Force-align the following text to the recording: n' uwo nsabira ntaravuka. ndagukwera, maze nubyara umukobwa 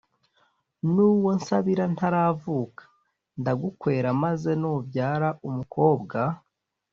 n' 0.93 1.01
uwo 1.09 1.29
nsabira 1.37 1.85
ntaravuka. 1.95 2.83
ndagukwera, 3.39 4.09
maze 4.23 4.51
nubyara 4.61 5.29
umukobwa 5.47 6.19